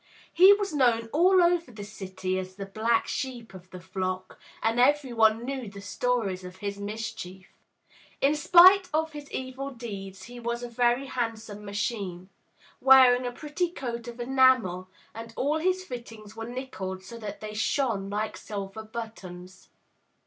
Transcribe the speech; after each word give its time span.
He 0.33 0.51
was 0.53 0.73
known 0.73 1.09
all 1.13 1.43
over 1.43 1.69
the 1.71 1.83
city 1.83 2.39
as 2.39 2.55
the 2.55 2.65
black 2.65 3.05
sheep 3.07 3.53
of 3.53 3.69
the 3.69 3.79
flock, 3.79 4.39
and 4.63 4.79
every 4.79 5.13
one 5.13 5.45
knew 5.45 5.69
the 5.69 5.79
stories 5.79 6.43
of 6.43 6.55
his 6.55 6.79
mischief. 6.79 7.45
In 8.19 8.33
spite 8.33 8.89
of 8.95 9.11
his 9.11 9.31
evil 9.31 9.69
deeds 9.69 10.23
he 10.23 10.39
was 10.39 10.63
a 10.63 10.67
very 10.69 11.05
handsome 11.05 11.63
machine, 11.63 12.29
wearing 12.79 13.27
a 13.27 13.31
pretty 13.31 13.69
coat 13.69 14.07
of 14.07 14.19
enamel, 14.19 14.89
and 15.13 15.35
all 15.37 15.59
his 15.59 15.83
fittings 15.83 16.35
were 16.35 16.47
nickeled, 16.49 17.03
so 17.03 17.19
that 17.19 17.39
they 17.39 17.53
shone 17.53 18.09
like 18.09 18.37
silver 18.37 18.81
buttons. 18.83 19.69